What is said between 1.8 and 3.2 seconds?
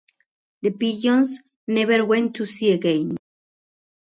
went to sea again.